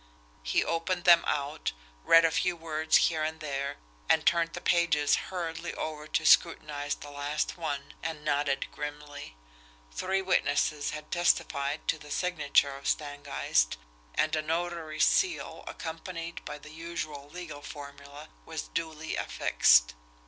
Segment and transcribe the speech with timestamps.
[0.41, 3.77] He opened them out, read a few words here and there,
[4.09, 9.35] and turned the pages hurriedly over to scrutinise the last one and nodded grimly.
[9.91, 13.77] Three witnesses had testified to the signature of Stangeist,
[14.15, 19.93] and a notary's seal, accompanied by the usual legal formula, was duly affixed.